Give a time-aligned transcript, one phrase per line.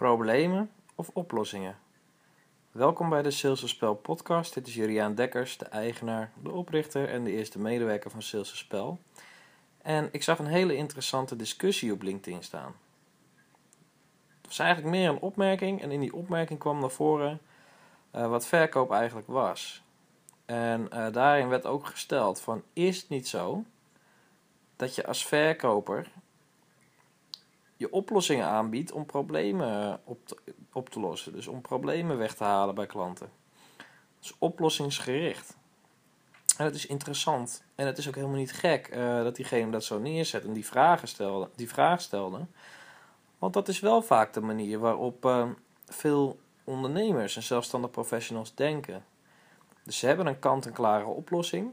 [0.00, 1.78] problemen of oplossingen?
[2.70, 4.54] Welkom bij de Sales Spel podcast.
[4.54, 8.98] Dit is Juriaan Dekkers, de eigenaar, de oprichter en de eerste medewerker van Sales Spel.
[9.82, 12.74] En ik zag een hele interessante discussie op LinkedIn staan.
[14.36, 17.40] Het was eigenlijk meer een opmerking en in die opmerking kwam naar voren
[18.14, 19.82] uh, wat verkoop eigenlijk was.
[20.44, 23.64] En uh, daarin werd ook gesteld van is het niet zo
[24.76, 26.10] dat je als verkoper
[27.80, 30.36] je oplossingen aanbiedt om problemen op te,
[30.72, 31.32] op te lossen.
[31.32, 33.30] Dus om problemen weg te halen bij klanten.
[34.18, 35.56] Dus oplossingsgericht.
[36.56, 37.62] En het is interessant.
[37.74, 40.66] En het is ook helemaal niet gek uh, dat diegene dat zo neerzet en die
[40.66, 42.46] vragen stelde, die vraag stelde.
[43.38, 45.48] Want dat is wel vaak de manier waarop uh,
[45.86, 49.04] veel ondernemers en zelfstandig professionals denken.
[49.84, 51.72] Dus ze hebben een kant-en-klare oplossing.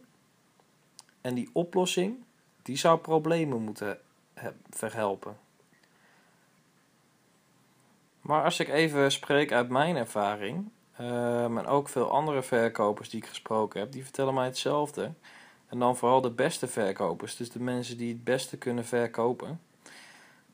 [1.21, 2.23] En die oplossing,
[2.61, 3.99] die zou problemen moeten
[4.69, 5.45] verhelpen.
[8.27, 13.21] Maar als ik even spreek uit mijn ervaring, uh, en ook veel andere verkopers die
[13.21, 15.13] ik gesproken heb, die vertellen mij hetzelfde.
[15.67, 19.61] En dan vooral de beste verkopers, dus de mensen die het beste kunnen verkopen.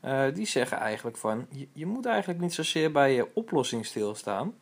[0.05, 4.55] Uh, die zeggen eigenlijk van, je, je, moet eigenlijk niet zozeer bij je oplossing stilstaan,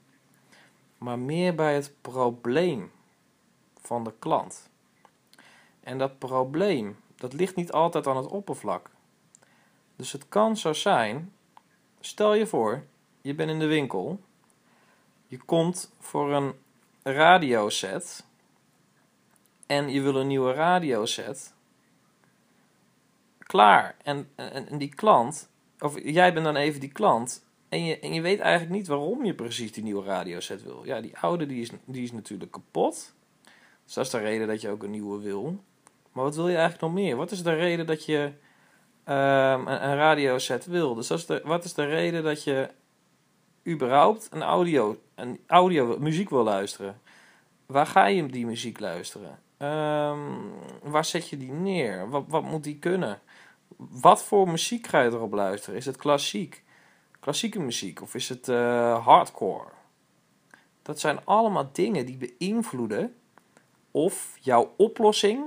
[0.98, 2.92] maar meer bij het probleem
[3.82, 4.70] van de klant.
[5.84, 8.90] En dat probleem, dat ligt niet altijd aan het oppervlak.
[9.96, 11.34] Dus het kan zo zijn,
[12.00, 12.84] stel je voor,
[13.22, 14.20] je bent in de winkel.
[15.28, 16.54] Je komt voor een
[17.04, 18.26] radioset.
[19.66, 21.54] En je wil een nieuwe radioset.
[23.40, 23.96] Klaar.
[24.04, 27.46] En, en, die klant, of jij bent dan even die klant.
[27.70, 30.86] En je, en je weet eigenlijk niet waarom je precies die nieuwe radioset wil.
[30.86, 33.14] Ja, die oude die is, die is natuurlijk kapot.
[33.84, 35.64] Dus dat is de reden dat je ook een nieuwe wil.
[36.12, 37.16] Maar wat wil je eigenlijk nog meer?
[37.16, 38.32] Wat is de reden dat je
[39.06, 40.96] um, een, een radioset wil?
[40.96, 42.70] Dus wat is de reden dat je
[43.68, 47.02] überhaupt een audio, een audio muziek wil luisteren,
[47.66, 49.40] waar ga je die muziek luisteren?
[49.58, 50.52] Um,
[50.84, 52.10] waar zet je die neer?
[52.10, 53.22] Wat, wat moet die kunnen?
[53.78, 55.76] Wat voor muziek ga je erop luisteren?
[55.76, 56.64] Is het klassiek?
[57.20, 59.70] Klassieke muziek of is het uh, hardcore?
[60.82, 63.16] Dat zijn allemaal dingen die beïnvloeden
[63.92, 65.44] of jouw oplossing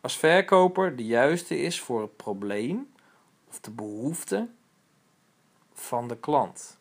[0.00, 2.92] als verkoper de juiste is voor het probleem
[3.48, 4.48] of de behoefte
[5.72, 6.78] van de klant.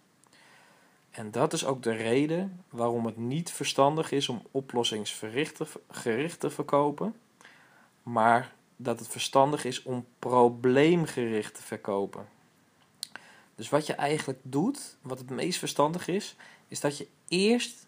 [1.11, 7.15] En dat is ook de reden waarom het niet verstandig is om oplossingsgericht te verkopen,
[8.03, 12.27] maar dat het verstandig is om probleemgericht te verkopen.
[13.55, 16.35] Dus wat je eigenlijk doet, wat het meest verstandig is,
[16.67, 17.87] is dat je eerst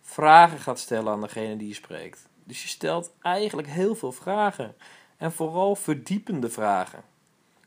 [0.00, 2.28] vragen gaat stellen aan degene die je spreekt.
[2.44, 4.74] Dus je stelt eigenlijk heel veel vragen
[5.16, 7.02] en vooral verdiepende vragen,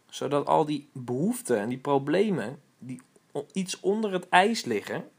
[0.09, 3.02] zodat al die behoeften en die problemen die
[3.52, 5.09] iets onder het ijs liggen,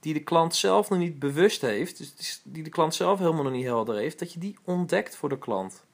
[0.00, 3.52] die de klant zelf nog niet bewust heeft, dus die de klant zelf helemaal nog
[3.52, 5.84] niet helder heeft, dat je die ontdekt voor de klant.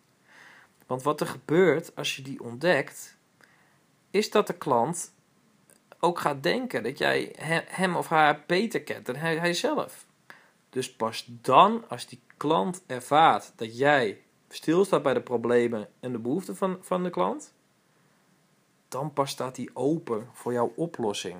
[0.87, 3.17] Want wat er gebeurt als je die ontdekt,
[4.11, 5.13] is dat de klant
[6.01, 7.35] ook gaat denken dat jij
[7.67, 10.07] hem of haar beter kent dan hij, hij zelf.
[10.71, 16.19] Dus pas dan, als die klant ervaart dat jij stilstaat bij de problemen en de
[16.19, 17.55] behoeften van, van de klant,
[18.89, 21.37] dan pas staat hij open voor jouw oplossing.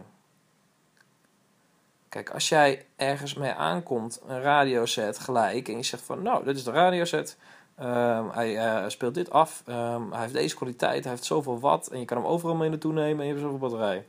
[2.09, 6.57] Kijk, als jij ergens mee aankomt, een radioset gelijk, en je zegt van, nou, dit
[6.57, 7.37] is de radioset,
[7.81, 11.99] um, hij speelt dit af, um, hij heeft deze kwaliteit, hij heeft zoveel watt, en
[11.99, 14.07] je kan hem overal mee naartoe nemen en je hebt zoveel batterij.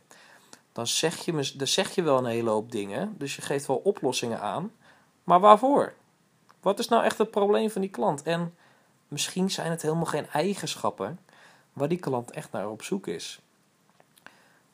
[0.72, 3.82] Dan zeg, je, dan zeg je wel een hele hoop dingen, dus je geeft wel
[3.84, 4.72] oplossingen aan,
[5.24, 5.94] maar waarvoor?
[6.62, 8.24] Wat is nou echt het probleem van die klant?
[8.24, 8.56] En
[9.08, 11.20] misschien zijn het helemaal geen eigenschappen,
[11.74, 13.42] waar die klant echt naar op zoek is.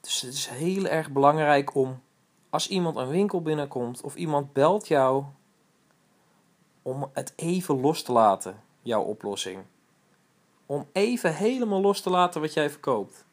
[0.02, 2.02] Dus het is heel erg belangrijk om,
[2.50, 5.24] als iemand een winkel binnenkomt of iemand belt jou,
[6.82, 9.64] om het even los te laten, jouw oplossing.
[10.66, 13.26] Om even helemaal los te laten wat jij verkoopt.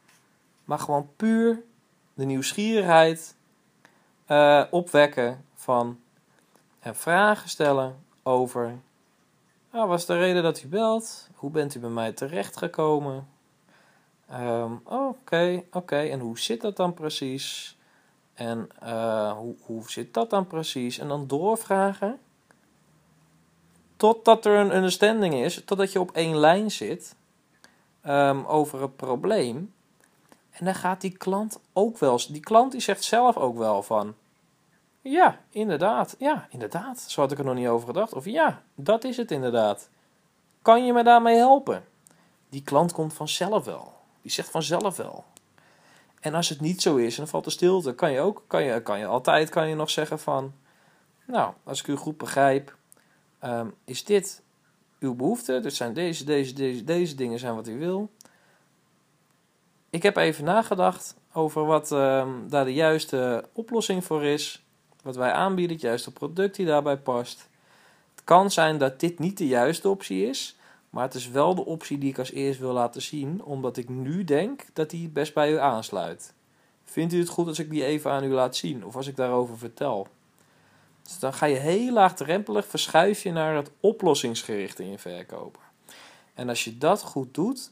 [0.65, 1.63] Maar gewoon puur
[2.15, 3.37] de nieuwsgierigheid
[4.29, 6.01] uh, opwekken van
[6.79, 8.79] en vragen stellen over.
[9.73, 11.29] Nou, wat is de reden dat u belt?
[11.35, 13.29] Hoe bent u bij mij terechtgekomen?
[14.33, 15.97] Um, oké, oké.
[15.97, 17.77] En hoe zit dat dan precies?
[18.35, 20.99] En uh, hoe, hoe zit dat dan precies?
[20.99, 22.19] En dan doorvragen.
[23.97, 27.17] Totdat er een understanding is, totdat je op één lijn zit
[28.07, 29.75] um, over het probleem.
[30.51, 34.15] En dan gaat die klant ook wel, die klant die zegt zelf ook wel van,
[35.01, 38.13] ja, inderdaad, ja, inderdaad, zo had ik er nog niet over gedacht.
[38.13, 39.89] Of ja, dat is het inderdaad.
[40.63, 41.85] Kan je me daarmee helpen?
[42.49, 44.02] Die klant komt vanzelf wel.
[44.23, 45.25] Die zegt vanzelf wel.
[46.21, 48.63] En als het niet zo is en dan valt de stilte, kan je ook, kan
[48.63, 50.53] je, kan je altijd kan je nog zeggen van,
[51.25, 52.77] nou, als ik u goed begrijp,
[53.39, 54.43] ehm, is dit
[54.99, 55.61] uw behoefte?
[55.61, 58.11] Dus zijn deze, deze, deze, deze dingen zijn wat u wil.
[59.91, 64.65] Ik heb even nagedacht over wat ehm, daar de juiste oplossing voor is.
[65.03, 67.49] Wat wij aanbieden, het juiste product die daarbij past.
[68.15, 70.57] Het kan zijn dat dit niet de juiste optie is.
[70.93, 73.43] Maar het is wel de optie die ik als eerst wil laten zien.
[73.45, 76.35] Omdat ik nu denk dat die best bij u aansluit.
[76.85, 78.85] Vindt u het goed als ik die even aan u laat zien?
[78.85, 80.07] Of als ik daarover vertel?
[81.03, 85.61] Dus dan ga je heel laagdrempelig verschuif je naar het oplossingsgericht in je verkopen.
[86.35, 87.71] En als je dat goed doet,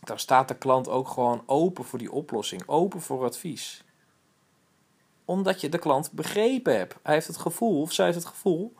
[0.00, 3.84] dan staat de klant ook gewoon open voor die oplossing, open voor advies.
[5.24, 6.94] Omdat je de klant begrepen hebt.
[7.02, 8.74] Hij heeft het gevoel, of zij heeft het gevoel,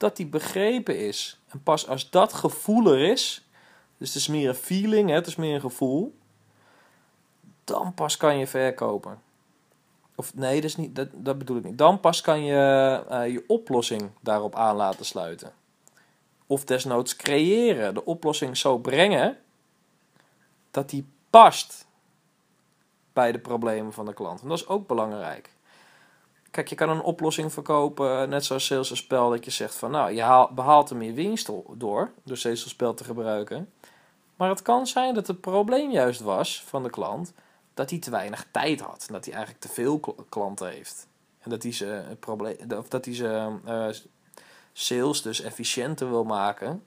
[0.00, 1.40] dat hij begrepen is.
[1.48, 3.48] En pas als dat gevoel er is,
[3.98, 6.18] dus het is meer een feeling, het is meer een gevoel,
[7.64, 9.22] dan pas kan je verkopen.
[10.14, 11.78] Of nee, dat, niet, dat, dat bedoel ik niet.
[11.78, 15.52] Dan pas kan je uh, je oplossing daarop aan laten sluiten.
[16.46, 17.94] Of desnoods creëren.
[17.94, 19.38] De oplossing zo brengen
[20.70, 21.86] dat die past
[23.12, 24.42] bij de problemen van de klant.
[24.42, 25.50] En dat is ook belangrijk.
[26.50, 28.66] Kijk, je kan een oplossing verkopen, net zoals
[28.96, 32.36] spel, dat je zegt van nou, je haalt, behaalt er meer winst door, door
[32.68, 33.72] spel te gebruiken.
[34.36, 37.32] Maar het kan zijn dat het probleem juist was van de klant
[37.74, 39.06] dat hij te weinig tijd had.
[39.10, 41.06] Dat hij eigenlijk te veel klanten heeft.
[41.40, 43.86] En dat hij ze, probleem, of dat hij ze uh,
[44.72, 46.84] sales dus efficiënter wil maken.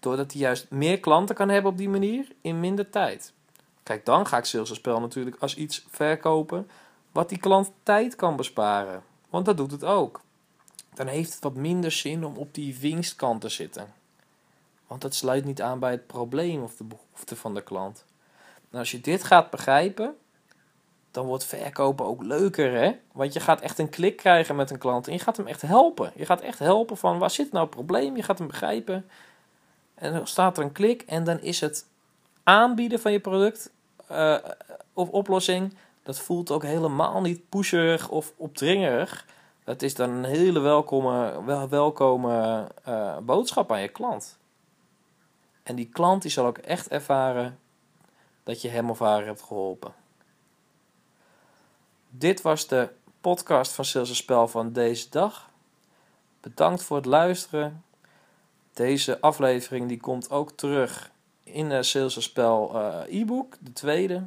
[0.00, 3.32] Doordat hij juist meer klanten kan hebben op die manier in minder tijd.
[3.82, 4.44] Kijk, dan ga ik
[4.74, 6.70] spel natuurlijk als iets verkopen
[7.12, 9.02] wat die klant tijd kan besparen.
[9.30, 10.20] Want dat doet het ook.
[10.94, 13.92] Dan heeft het wat minder zin om op die winstkant te zitten.
[14.86, 18.04] Want dat sluit niet aan bij het probleem of de behoefte van de klant.
[18.72, 20.16] Als je dit gaat begrijpen,
[21.10, 22.96] dan wordt verkopen ook leuker, hè?
[23.12, 25.62] Want je gaat echt een klik krijgen met een klant en je gaat hem echt
[25.62, 26.12] helpen.
[26.16, 28.16] Je gaat echt helpen van waar zit nou het probleem?
[28.16, 29.06] Je gaat hem begrijpen.
[29.94, 31.86] En dan staat er een klik en dan is het
[32.42, 33.70] aanbieden van je product
[34.10, 34.36] uh,
[34.92, 35.74] of oplossing.
[36.02, 39.26] Dat voelt ook helemaal niet pusherig of opdringerig.
[39.64, 44.38] Dat is dan een hele welkome, wel, welkome uh, boodschap aan je klant.
[45.62, 47.58] En die klant die zal ook echt ervaren
[48.42, 49.94] dat je hem of haar hebt geholpen.
[52.08, 52.88] Dit was de
[53.20, 55.50] podcast van Sales Spel van deze dag.
[56.40, 57.84] Bedankt voor het luisteren.
[58.72, 61.10] Deze aflevering die komt ook terug
[61.42, 64.22] in de Sales Spel uh, e-book, de tweede.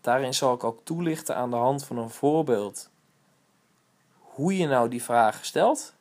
[0.00, 2.90] Daarin zal ik ook toelichten aan de hand van een voorbeeld
[4.18, 5.94] hoe je nou die vraag stelt,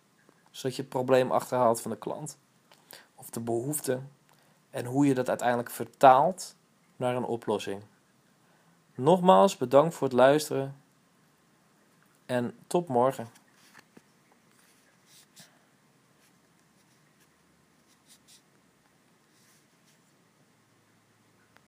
[0.51, 2.37] zodat je het probleem achterhaalt van de klant
[3.15, 3.99] of de behoefte
[4.69, 6.55] en hoe je dat uiteindelijk vertaalt
[6.95, 7.81] naar een oplossing.
[8.95, 10.75] Nogmaals bedankt voor het luisteren
[12.25, 13.27] en tot morgen.